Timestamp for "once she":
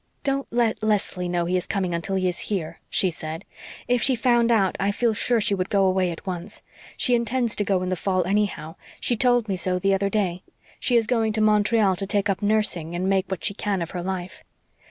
6.25-7.13